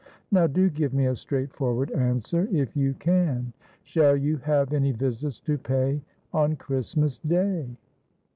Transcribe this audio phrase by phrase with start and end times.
[0.31, 3.53] Now, do give me a straightforward answer, if you can.
[3.83, 6.01] Shall you have any visits to pay
[6.33, 7.77] on Christmas Day?"